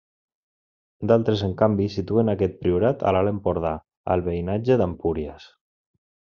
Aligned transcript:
D'altres 1.11 1.43
en 1.47 1.53
canvi, 1.59 1.87
situen 1.97 2.33
aquest 2.33 2.57
priorat 2.63 3.05
a 3.09 3.13
l'alt 3.17 3.35
Empordà, 3.35 3.77
al 4.17 4.27
veïnatge 4.33 4.83
d'Empúries. 4.83 5.51